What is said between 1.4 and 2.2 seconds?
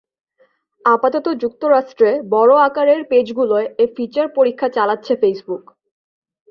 যুক্তরাষ্ট্রে